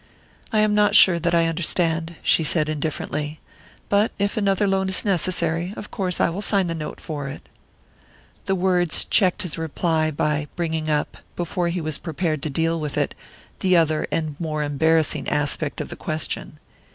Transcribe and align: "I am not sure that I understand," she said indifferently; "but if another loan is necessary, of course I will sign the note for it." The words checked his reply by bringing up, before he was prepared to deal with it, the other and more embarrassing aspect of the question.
"I 0.51 0.61
am 0.61 0.73
not 0.73 0.95
sure 0.95 1.19
that 1.19 1.35
I 1.35 1.45
understand," 1.45 2.15
she 2.23 2.43
said 2.43 2.69
indifferently; 2.69 3.39
"but 3.87 4.11
if 4.17 4.35
another 4.35 4.65
loan 4.65 4.89
is 4.89 5.05
necessary, 5.05 5.75
of 5.77 5.91
course 5.91 6.19
I 6.19 6.27
will 6.31 6.41
sign 6.41 6.65
the 6.65 6.73
note 6.73 6.99
for 6.99 7.27
it." 7.27 7.47
The 8.45 8.55
words 8.55 9.05
checked 9.05 9.43
his 9.43 9.59
reply 9.59 10.09
by 10.09 10.47
bringing 10.55 10.89
up, 10.89 11.17
before 11.35 11.67
he 11.67 11.81
was 11.81 11.99
prepared 11.99 12.41
to 12.41 12.49
deal 12.49 12.79
with 12.79 12.97
it, 12.97 13.13
the 13.59 13.77
other 13.77 14.07
and 14.11 14.35
more 14.39 14.63
embarrassing 14.63 15.29
aspect 15.29 15.79
of 15.79 15.89
the 15.89 15.95
question. 15.95 16.57